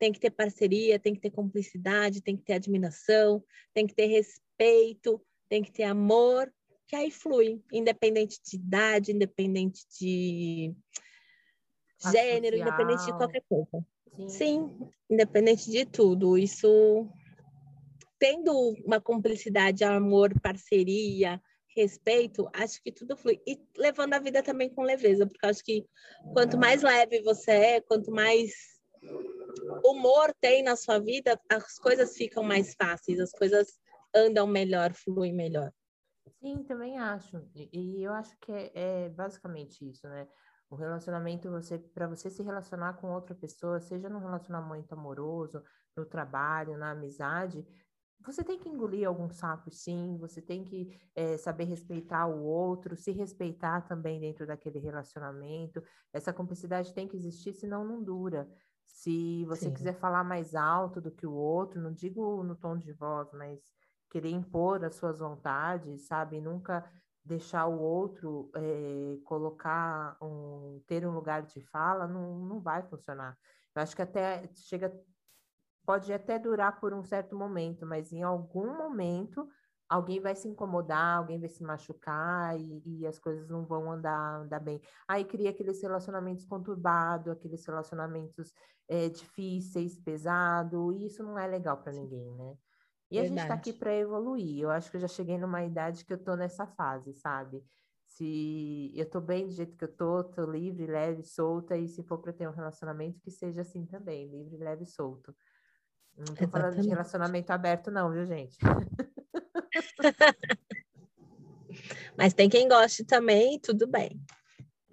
tem 0.00 0.10
que 0.10 0.18
ter 0.18 0.30
parceria, 0.30 0.98
tem 0.98 1.14
que 1.14 1.20
ter 1.20 1.30
cumplicidade, 1.30 2.22
tem 2.22 2.34
que 2.34 2.42
ter 2.42 2.54
admiração, 2.54 3.44
tem 3.74 3.86
que 3.86 3.94
ter 3.94 4.06
respeito, 4.06 5.20
tem 5.46 5.62
que 5.62 5.70
ter 5.70 5.82
amor, 5.82 6.50
que 6.88 6.96
aí 6.96 7.10
flui, 7.10 7.62
independente 7.70 8.40
de 8.42 8.56
idade, 8.56 9.12
independente 9.12 9.86
de 10.00 10.74
gênero, 12.10 12.56
social. 12.56 12.68
independente 12.68 13.04
de 13.04 13.12
qualquer 13.12 13.44
coisa. 13.46 13.86
Sim. 14.16 14.28
Sim, 14.28 14.90
independente 15.10 15.70
de 15.70 15.84
tudo. 15.84 16.38
Isso 16.38 17.06
tendo 18.18 18.74
uma 18.84 19.00
cumplicidade, 19.00 19.84
amor, 19.84 20.32
parceria, 20.40 21.40
respeito, 21.76 22.48
acho 22.54 22.82
que 22.82 22.90
tudo 22.90 23.16
flui. 23.18 23.38
E 23.46 23.60
levando 23.76 24.14
a 24.14 24.18
vida 24.18 24.42
também 24.42 24.70
com 24.70 24.82
leveza, 24.82 25.26
porque 25.26 25.46
acho 25.46 25.62
que 25.62 25.86
quanto 26.32 26.56
mais 26.56 26.82
leve 26.82 27.20
você 27.20 27.50
é, 27.50 27.80
quanto 27.82 28.10
mais 28.10 28.80
humor 29.84 30.32
tem 30.40 30.62
na 30.62 30.76
sua 30.76 30.98
vida, 30.98 31.40
as 31.50 31.78
coisas 31.78 32.16
ficam 32.16 32.42
mais 32.42 32.74
fáceis, 32.74 33.20
as 33.20 33.32
coisas 33.32 33.78
andam 34.14 34.46
melhor, 34.46 34.92
fluem 34.92 35.32
melhor. 35.32 35.72
Sim, 36.40 36.62
também 36.64 36.98
acho. 36.98 37.42
E, 37.54 37.68
e 37.72 38.02
eu 38.02 38.12
acho 38.12 38.36
que 38.38 38.52
é, 38.52 38.70
é, 38.74 39.08
basicamente 39.08 39.88
isso, 39.88 40.08
né? 40.08 40.28
O 40.68 40.76
relacionamento, 40.76 41.50
você 41.50 41.78
para 41.78 42.06
você 42.06 42.30
se 42.30 42.42
relacionar 42.42 42.94
com 42.94 43.12
outra 43.12 43.34
pessoa, 43.34 43.80
seja 43.80 44.08
num 44.08 44.20
relacionamento 44.20 44.94
amoroso, 44.94 45.62
no 45.96 46.06
trabalho, 46.06 46.78
na 46.78 46.92
amizade, 46.92 47.66
você 48.24 48.44
tem 48.44 48.58
que 48.58 48.68
engolir 48.68 49.08
alguns 49.08 49.36
sapos, 49.36 49.82
sim. 49.82 50.16
Você 50.18 50.42
tem 50.42 50.62
que 50.62 51.00
é, 51.14 51.36
saber 51.38 51.64
respeitar 51.64 52.26
o 52.26 52.44
outro, 52.44 52.94
se 52.94 53.10
respeitar 53.12 53.80
também 53.82 54.20
dentro 54.20 54.46
daquele 54.46 54.78
relacionamento. 54.78 55.82
Essa 56.12 56.32
cumplicidade 56.32 56.92
tem 56.92 57.08
que 57.08 57.16
existir, 57.16 57.54
senão 57.54 57.84
não 57.84 58.02
dura. 58.02 58.48
Se 58.92 59.44
você 59.46 59.66
Sim. 59.66 59.74
quiser 59.74 59.94
falar 59.94 60.24
mais 60.24 60.54
alto 60.54 61.00
do 61.00 61.10
que 61.10 61.26
o 61.26 61.32
outro, 61.32 61.80
não 61.80 61.92
digo 61.92 62.42
no 62.42 62.54
tom 62.54 62.76
de 62.76 62.92
voz, 62.92 63.32
mas 63.32 63.60
querer 64.10 64.30
impor 64.30 64.84
as 64.84 64.96
suas 64.96 65.20
vontades, 65.20 66.06
sabe? 66.06 66.40
Nunca 66.40 66.84
deixar 67.24 67.66
o 67.66 67.80
outro 67.80 68.50
é, 68.54 69.18
colocar 69.24 70.16
um 70.20 70.82
ter 70.86 71.06
um 71.06 71.12
lugar 71.12 71.42
de 71.42 71.60
fala, 71.60 72.06
não, 72.06 72.38
não 72.40 72.60
vai 72.60 72.82
funcionar. 72.82 73.38
Eu 73.74 73.82
acho 73.82 73.94
que 73.94 74.02
até 74.02 74.50
chega 74.54 74.92
pode 75.86 76.12
até 76.12 76.38
durar 76.38 76.78
por 76.80 76.92
um 76.92 77.02
certo 77.02 77.36
momento, 77.36 77.86
mas 77.86 78.12
em 78.12 78.22
algum 78.22 78.76
momento 78.76 79.48
alguém 79.90 80.20
vai 80.20 80.36
se 80.36 80.46
incomodar, 80.46 81.18
alguém 81.18 81.40
vai 81.40 81.48
se 81.48 81.64
machucar 81.64 82.56
e, 82.56 82.80
e 82.86 83.06
as 83.06 83.18
coisas 83.18 83.48
não 83.48 83.66
vão 83.66 83.90
andar, 83.90 84.42
andar 84.42 84.60
bem. 84.60 84.80
Aí 85.08 85.24
cria 85.24 85.50
aqueles 85.50 85.82
relacionamentos 85.82 86.44
conturbados, 86.44 87.32
aqueles 87.32 87.66
relacionamentos 87.66 88.54
é, 88.88 89.08
difíceis, 89.08 89.98
pesados, 89.98 90.94
e 90.94 91.06
isso 91.06 91.24
não 91.24 91.36
é 91.36 91.46
legal 91.48 91.76
para 91.76 91.92
ninguém, 91.92 92.32
né? 92.36 92.54
E 93.10 93.16
Verdade. 93.16 93.20
a 93.20 93.24
gente 93.24 93.42
está 93.42 93.54
aqui 93.54 93.72
para 93.72 93.92
evoluir. 93.92 94.60
Eu 94.60 94.70
acho 94.70 94.88
que 94.88 94.96
eu 94.96 95.00
já 95.00 95.08
cheguei 95.08 95.36
numa 95.36 95.64
idade 95.64 96.04
que 96.04 96.12
eu 96.12 96.22
tô 96.22 96.36
nessa 96.36 96.68
fase, 96.68 97.12
sabe? 97.14 97.60
Se 98.04 98.92
eu 98.94 99.10
tô 99.10 99.20
bem 99.20 99.48
do 99.48 99.52
jeito 99.52 99.76
que 99.76 99.84
eu 99.84 99.92
tô, 99.92 100.22
tô 100.22 100.44
livre, 100.44 100.86
leve, 100.86 101.24
solta, 101.24 101.76
e 101.76 101.88
se 101.88 102.04
for 102.04 102.18
para 102.18 102.32
ter 102.32 102.48
um 102.48 102.52
relacionamento, 102.52 103.20
que 103.20 103.30
seja 103.32 103.62
assim 103.62 103.84
também, 103.86 104.28
livre, 104.28 104.56
leve, 104.56 104.86
solto. 104.86 105.34
Não 106.16 106.24
tô 106.26 106.32
Exatamente. 106.32 106.50
falando 106.52 106.80
de 106.80 106.88
relacionamento 106.88 107.50
aberto, 107.50 107.90
não, 107.90 108.12
viu, 108.12 108.24
gente? 108.24 108.56
mas 112.16 112.34
tem 112.34 112.48
quem 112.48 112.68
goste 112.68 113.04
também, 113.04 113.58
tudo 113.60 113.86
bem. 113.86 114.20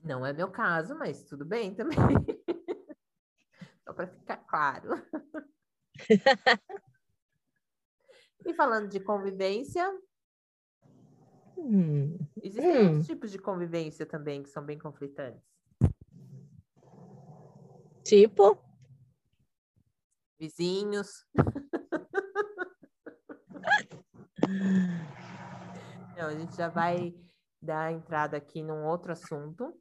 Não 0.04 0.26
é 0.26 0.34
meu 0.34 0.50
caso, 0.50 0.98
mas 0.98 1.24
tudo 1.24 1.46
bem 1.46 1.74
também. 1.74 1.98
Só 3.86 3.94
para 3.94 4.08
ficar 4.08 4.38
claro. 4.38 4.90
e 8.46 8.54
falando 8.54 8.88
de 8.88 9.00
convivência, 9.00 9.90
hum. 11.58 12.18
existem 12.42 12.72
hum. 12.72 12.88
outros 12.88 13.08
tipos 13.08 13.32
de 13.32 13.40
convivência 13.40 14.06
também 14.06 14.44
que 14.44 14.50
são 14.50 14.64
bem 14.64 14.78
conflitantes. 14.78 15.44
Tipo? 18.04 18.58
Vizinhos. 20.40 21.26
Não, 26.18 26.28
a 26.28 26.34
gente 26.34 26.56
já 26.56 26.70
vai 26.70 27.14
dar 27.62 27.92
entrada 27.92 28.38
aqui 28.38 28.64
num 28.64 28.86
outro 28.86 29.12
assunto, 29.12 29.74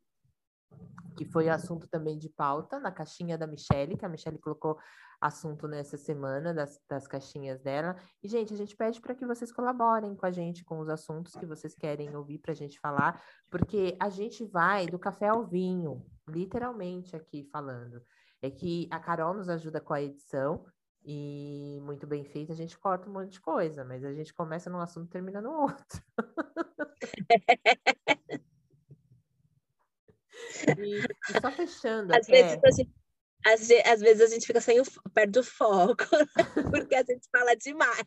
que 1.17 1.25
foi 1.25 1.49
assunto 1.49 1.89
também 1.89 2.19
de 2.19 2.29
pauta 2.29 2.79
na 2.79 2.91
caixinha 2.91 3.39
da 3.39 3.47
Michelle, 3.47 3.97
que 3.97 4.05
a 4.05 4.09
Michelle 4.09 4.39
colocou 4.39 4.79
assunto 5.21 5.67
nessa 5.67 5.97
semana 5.97 6.53
das, 6.53 6.79
das 6.89 7.07
caixinhas 7.07 7.61
dela. 7.61 7.97
E, 8.23 8.29
gente, 8.29 8.53
a 8.53 8.57
gente 8.57 8.77
pede 8.77 9.01
para 9.01 9.15
que 9.15 9.27
vocês 9.27 9.51
colaborem 9.53 10.15
com 10.15 10.27
a 10.27 10.31
gente 10.31 10.65
com 10.65 10.79
os 10.79 10.89
assuntos 10.89 11.35
que 11.35 11.47
vocês 11.47 11.75
querem 11.75 12.15
ouvir 12.15 12.39
para 12.39 12.53
a 12.53 12.57
gente 12.57 12.79
falar, 12.79 13.23
porque 13.51 13.97
a 14.01 14.09
gente 14.09 14.45
vai 14.45 14.87
do 14.87 14.99
café 14.99 15.29
ao 15.29 15.47
vinho, 15.47 16.05
literalmente 16.29 17.17
aqui 17.17 17.49
falando. 17.51 18.03
É 18.43 18.51
que 18.51 18.87
a 18.91 19.01
Carol 19.01 19.33
nos 19.33 19.49
ajuda 19.49 19.81
com 19.81 19.95
a 19.95 20.03
edição 20.03 20.65
e 21.09 21.79
muito 21.83 22.05
bem 22.05 22.25
feito, 22.25 22.51
a 22.51 22.55
gente 22.57 22.77
corta 22.77 23.09
um 23.09 23.13
monte 23.13 23.35
de 23.35 23.41
coisa, 23.41 23.85
mas 23.85 24.05
a 24.05 24.13
gente 24.13 24.35
começa 24.35 24.69
num 24.69 24.81
assunto 24.81 25.07
e 25.07 25.13
termina 25.13 25.41
no 25.41 25.53
outro. 25.53 26.03
e, 30.79 30.99
e, 30.99 31.03
só 31.41 31.53
fechando. 31.53 32.13
Às, 32.13 32.27
vezes 32.27 32.59
a 32.61 32.71
gente, 32.73 32.93
às, 33.47 33.71
às, 33.93 34.01
vezes 34.01 34.21
a 34.21 34.27
gente 34.35 34.45
fica 34.45 34.61
sem 34.61 34.81
o, 34.81 34.85
perto 35.15 35.31
do 35.31 35.45
foco, 35.45 36.05
porque 36.75 36.97
a 36.97 37.05
gente 37.05 37.29
fala 37.31 37.55
demais. 37.55 38.03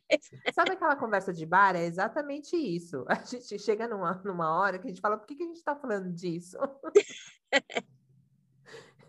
Sabe 0.54 0.72
aquela 0.72 0.98
conversa 0.98 1.32
de 1.32 1.46
bar? 1.46 1.78
É 1.78 1.86
exatamente 1.86 2.58
isso. 2.58 3.06
A 3.08 3.24
gente 3.24 3.58
chega 3.60 3.88
numa, 3.88 4.22
numa 4.26 4.60
hora 4.60 4.78
que 4.78 4.88
a 4.88 4.90
gente 4.90 5.00
fala, 5.00 5.18
por 5.18 5.26
que, 5.26 5.36
que 5.36 5.44
a 5.44 5.48
gente 5.48 5.56
está 5.56 5.74
falando 5.74 6.12
disso? 6.12 6.58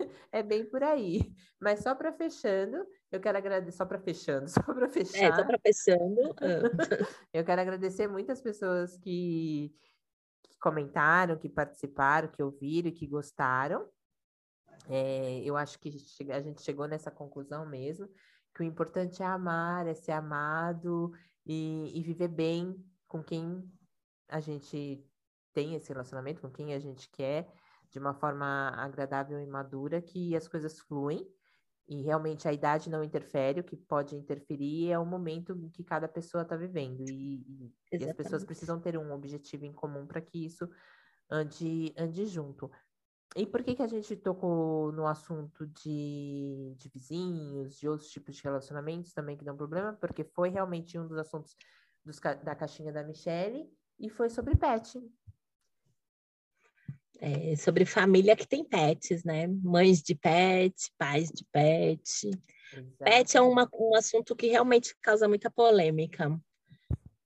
é 0.33 0.43
bem 0.43 0.65
por 0.65 0.83
aí. 0.83 1.33
Mas 1.61 1.81
só 1.81 1.95
para 1.95 2.13
fechando, 2.13 2.87
eu 3.11 3.21
quero 3.21 3.39
agradecer, 3.39 3.77
só 3.77 3.85
para 3.85 3.99
fechando, 3.99 4.47
só 4.51 4.63
para 4.63 4.89
fechar. 4.89 5.25
É, 5.25 5.35
só 5.35 5.45
para 5.45 5.59
fechando. 5.59 6.21
eu 7.33 7.45
quero 7.45 7.61
agradecer 7.61 8.09
muitas 8.09 8.41
pessoas 8.41 8.97
que, 8.99 9.75
que, 10.43 10.59
comentaram, 10.59 11.39
que 11.39 11.49
participaram, 11.49 12.29
que 12.29 12.43
ouviram, 12.43 12.91
que 12.91 13.07
gostaram. 13.07 13.89
É, 14.89 15.41
eu 15.45 15.57
acho 15.57 15.79
que 15.79 15.91
a 16.31 16.41
gente 16.41 16.63
chegou 16.63 16.89
nessa 16.89 17.11
conclusão 17.11 17.67
mesmo, 17.67 18.09
que 18.55 18.63
o 18.63 18.65
importante 18.65 19.23
é 19.23 19.27
amar, 19.27 19.87
é 19.87 19.95
ser 19.95 20.13
amado 20.13 21.13
e, 21.47 21.93
e 21.95 22.03
viver 22.03 22.29
bem 22.29 22.83
com 23.07 23.23
quem 23.23 23.63
a 24.29 24.41
gente 24.41 25.05
tem 25.53 25.75
esse 25.75 25.89
relacionamento, 25.93 26.41
com 26.41 26.51
quem 26.51 26.73
a 26.73 26.79
gente 26.79 27.09
quer, 27.11 27.53
de 27.91 27.99
uma 27.99 28.15
forma 28.15 28.71
agradável 28.77 29.41
e 29.41 29.47
madura, 29.47 30.01
que 30.01 30.37
as 30.37 30.47
coisas 30.47 30.79
fluem 30.81 31.27
E 31.89 32.03
realmente 32.03 32.47
a 32.47 32.53
idade 32.53 32.89
não 32.89 33.03
interfere, 33.03 33.61
o 33.61 33.65
que 33.65 33.77
pode 33.77 34.15
interferir 34.17 34.91
é 34.93 34.99
o 34.99 35.05
momento 35.05 35.53
em 35.53 35.69
que 35.69 35.83
cada 35.85 36.09
pessoa 36.09 36.43
está 36.43 36.57
vivendo. 36.57 37.05
E, 37.11 37.73
e, 37.93 38.05
as 38.05 38.13
pessoas 38.15 38.45
precisam 38.45 38.81
ter 38.81 38.97
um 38.97 39.13
objetivo 39.13 39.65
em 39.65 39.73
comum 39.73 40.07
para 40.07 40.21
que 40.21 40.45
isso 40.47 40.69
ande, 41.31 41.93
ande 41.97 42.27
junto. 42.27 42.71
E 43.37 43.47
por 43.47 43.63
que, 43.63 43.77
que 43.77 43.83
a 43.83 43.87
gente 43.87 44.17
tocou 44.17 44.91
no 44.93 45.07
assunto 45.07 45.67
de, 45.69 46.75
de 46.77 46.89
vizinhos, 46.89 47.77
de 47.77 47.89
outros 47.89 48.11
tipos 48.11 48.35
de 48.35 48.43
relacionamentos 48.43 49.13
também 49.13 49.37
que 49.37 49.45
dão 49.45 49.57
problema? 49.57 49.93
Porque 49.93 50.25
foi 50.25 50.49
realmente 50.49 50.99
um 50.99 51.07
dos 51.07 51.17
assuntos 51.17 51.57
dos, 52.05 52.19
da 52.19 52.57
caixinha 52.57 52.93
da 52.93 53.05
Michelle 53.05 53.71
e 54.01 54.09
foi 54.09 54.29
sobre 54.31 54.57
pet. 54.57 54.99
É, 57.21 57.55
sobre 57.55 57.85
família 57.85 58.35
que 58.35 58.49
tem 58.49 58.65
pets, 58.65 59.25
né? 59.25 59.47
Mães 59.47 60.03
de 60.03 60.15
pet, 60.15 60.91
pais 60.97 61.31
de 61.31 61.45
pet. 61.53 62.31
Exato. 62.73 62.97
Pet 62.99 63.37
é 63.37 63.41
uma, 63.43 63.69
um 63.75 63.95
assunto 63.95 64.35
que 64.35 64.47
realmente 64.47 64.97
causa 65.03 65.29
muita 65.29 65.51
polêmica, 65.51 66.35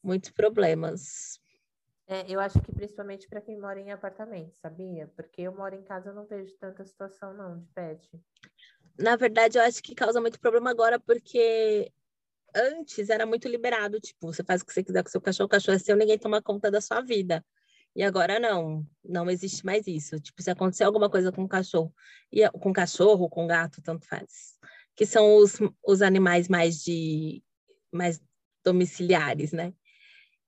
muitos 0.02 0.30
problemas. 0.30 1.38
É, 2.06 2.24
eu 2.28 2.40
acho 2.40 2.60
que 2.60 2.72
principalmente 2.72 3.28
para 3.28 3.40
quem 3.40 3.58
mora 3.58 3.80
em 3.80 3.92
apartamento, 3.92 4.54
sabia? 4.56 5.10
Porque 5.16 5.42
eu 5.42 5.54
moro 5.54 5.74
em 5.74 5.82
casa, 5.82 6.10
eu 6.10 6.14
não 6.14 6.26
vejo 6.26 6.54
tanta 6.58 6.84
situação 6.84 7.32
não 7.32 7.60
de 7.60 7.66
pet. 7.68 8.10
Na 8.98 9.16
verdade, 9.16 9.58
eu 9.58 9.62
acho 9.62 9.82
que 9.82 9.94
causa 9.94 10.20
muito 10.20 10.38
problema 10.38 10.70
agora 10.70 11.00
porque 11.00 11.90
antes 12.54 13.10
era 13.10 13.24
muito 13.24 13.48
liberado, 13.48 13.98
tipo, 14.00 14.32
você 14.32 14.44
faz 14.44 14.60
o 14.60 14.66
que 14.66 14.72
você 14.72 14.84
quiser 14.84 15.02
com 15.02 15.10
seu 15.10 15.20
cachorro, 15.20 15.46
o 15.46 15.50
cachorro 15.50 15.76
é 15.76 15.78
seu, 15.78 15.96
ninguém 15.96 16.18
toma 16.18 16.42
conta 16.42 16.70
da 16.70 16.80
sua 16.80 17.00
vida. 17.00 17.44
E 17.94 18.02
agora 18.02 18.40
não, 18.40 18.86
não 19.04 19.30
existe 19.30 19.64
mais 19.64 19.86
isso. 19.86 20.18
Tipo, 20.20 20.42
se 20.42 20.50
acontecer 20.50 20.84
alguma 20.84 21.08
coisa 21.08 21.30
com 21.30 21.44
o 21.44 21.48
cachorro, 21.48 21.94
e 22.32 22.48
com 22.50 22.72
cachorro, 22.72 23.28
com 23.28 23.46
gato, 23.46 23.80
tanto 23.82 24.06
faz. 24.06 24.58
Que 24.96 25.06
são 25.06 25.36
os, 25.36 25.58
os 25.86 26.02
animais 26.02 26.48
mais 26.48 26.82
de 26.82 27.42
mais 27.92 28.20
domiciliares, 28.64 29.52
né? 29.52 29.72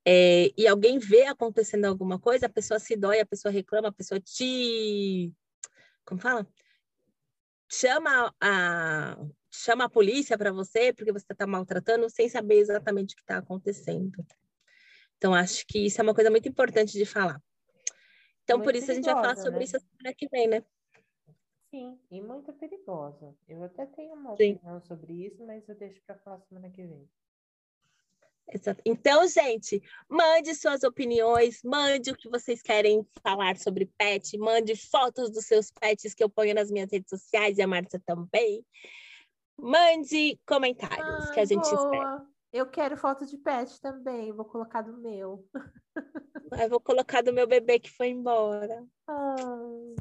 é, 0.09 0.53
e 0.57 0.65
alguém 0.65 0.99
vê 0.99 1.25
acontecendo 1.25 1.83
alguma 1.83 2.17
coisa, 2.17 2.45
a 2.45 2.49
pessoa 2.49 2.79
se 2.79 2.95
dói, 2.95 3.19
a 3.19 3.25
pessoa 3.25 3.51
reclama, 3.51 3.89
a 3.89 3.91
pessoa 3.91 4.21
te. 4.21 5.33
Como 6.05 6.21
fala? 6.21 6.47
Chama 7.69 8.33
a, 8.39 9.17
chama 9.51 9.83
a 9.83 9.89
polícia 9.89 10.37
para 10.37 10.53
você 10.53 10.93
porque 10.93 11.11
você 11.11 11.25
está 11.29 11.45
maltratando 11.45 12.09
sem 12.09 12.29
saber 12.29 12.55
exatamente 12.59 13.15
o 13.15 13.17
que 13.17 13.23
está 13.23 13.37
acontecendo. 13.39 14.25
Então, 15.17 15.33
acho 15.33 15.65
que 15.67 15.85
isso 15.85 15.99
é 15.99 16.03
uma 16.03 16.13
coisa 16.13 16.29
muito 16.29 16.47
importante 16.47 16.93
de 16.93 17.05
falar. 17.05 17.41
Então, 18.43 18.57
muito 18.57 18.67
por 18.67 18.75
isso 18.75 18.87
perigosa, 18.87 18.91
a 18.91 18.95
gente 18.95 19.13
vai 19.13 19.23
falar 19.23 19.35
sobre 19.35 19.59
né? 19.59 19.65
isso 19.65 19.79
semana 19.79 20.15
que 20.15 20.27
vem, 20.29 20.47
né? 20.47 20.63
Sim, 21.69 21.99
e 22.09 22.21
muito 22.21 22.53
perigosa. 22.53 23.35
Eu 23.47 23.63
até 23.63 23.85
tenho 23.85 24.13
uma 24.13 24.35
Sim. 24.37 24.53
opinião 24.53 24.79
sobre 24.81 25.25
isso, 25.25 25.43
mas 25.45 25.67
eu 25.67 25.75
deixo 25.75 26.01
para 26.05 26.17
falar 26.19 26.39
semana 26.41 26.69
que 26.69 26.85
vem. 26.85 27.09
Então, 28.85 29.27
gente, 29.27 29.81
mande 30.07 30.55
suas 30.55 30.83
opiniões, 30.83 31.61
mande 31.63 32.11
o 32.11 32.15
que 32.15 32.29
vocês 32.29 32.61
querem 32.61 33.05
falar 33.21 33.57
sobre 33.57 33.91
pet, 33.97 34.37
mande 34.37 34.73
fotos 34.73 35.29
dos 35.29 35.45
seus 35.45 35.69
pets 35.69 36.13
que 36.13 36.23
eu 36.23 36.29
ponho 36.29 36.55
nas 36.55 36.71
minhas 36.71 36.89
redes 36.89 37.09
sociais 37.09 37.57
e 37.57 37.61
a 37.61 37.67
Marta 37.67 38.01
também. 38.05 38.65
Mande 39.59 40.39
comentários 40.47 41.25
Ai, 41.27 41.33
que 41.33 41.39
a 41.41 41.45
gente 41.45 41.69
boa. 41.69 41.75
espera. 41.75 42.36
Eu 42.51 42.65
quero 42.65 42.97
foto 42.97 43.25
de 43.25 43.37
pet 43.37 43.79
também, 43.81 44.31
vou 44.31 44.45
colocar 44.45 44.81
do 44.81 44.97
meu. 44.97 45.45
Eu 46.59 46.69
vou 46.69 46.79
colocar 46.79 47.21
do 47.21 47.33
meu 47.33 47.45
bebê 47.47 47.79
que 47.79 47.89
foi 47.89 48.07
embora. 48.07 48.85
Ai. 49.07 49.95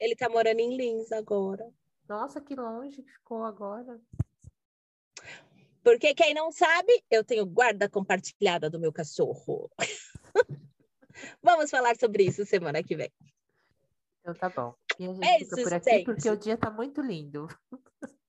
Ele 0.00 0.16
tá 0.16 0.28
morando 0.28 0.60
em 0.60 0.76
Lins 0.76 1.12
agora. 1.12 1.70
Nossa, 2.08 2.40
que 2.40 2.54
longe 2.54 3.02
que 3.02 3.12
ficou 3.12 3.44
agora. 3.44 4.00
Porque 5.82 6.14
quem 6.14 6.34
não 6.34 6.50
sabe, 6.50 7.04
eu 7.10 7.22
tenho 7.24 7.46
guarda 7.46 7.88
compartilhada 7.88 8.68
do 8.68 8.80
meu 8.80 8.92
cachorro. 8.92 9.70
Vamos 11.42 11.70
falar 11.70 11.96
sobre 11.96 12.24
isso 12.24 12.44
semana 12.46 12.82
que 12.82 12.96
vem. 12.96 13.12
Então 14.20 14.34
tá 14.34 14.48
bom. 14.48 14.74
E 14.98 15.04
a 15.04 15.12
gente 15.12 15.20
Beijo, 15.20 15.44
fica 15.50 15.62
por 15.62 15.74
aqui 15.74 15.90
gente. 15.90 16.04
porque 16.04 16.30
o 16.30 16.36
dia 16.36 16.56
tá 16.56 16.70
muito 16.70 17.00
lindo. 17.00 17.46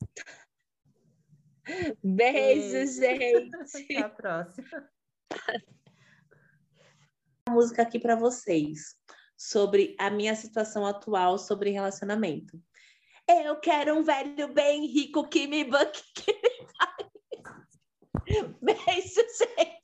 Beijo, 2.03 2.87
gente. 2.87 3.55
Até 3.55 3.97
a 3.97 4.09
próxima. 4.09 4.89
música 7.49 7.81
aqui 7.81 7.99
para 7.99 8.15
vocês 8.15 8.95
sobre 9.37 9.95
a 9.99 10.09
minha 10.09 10.35
situação 10.35 10.85
atual 10.85 11.37
sobre 11.37 11.71
relacionamento. 11.71 12.59
Eu 13.27 13.59
quero 13.59 13.97
um 13.97 14.03
velho 14.03 14.53
bem 14.53 14.87
rico 14.87 15.27
que 15.27 15.47
me 15.47 15.63
banque. 15.63 16.01
Beijo, 18.61 19.21
gente. 19.37 19.80